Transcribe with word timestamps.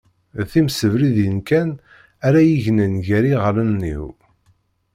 D 0.37 0.41
timsebridin 0.51 1.37
kan 1.47 1.69
ara 2.27 2.41
yegnen 2.43 2.93
gar 3.07 3.23
iɣallen-iw 3.33 4.05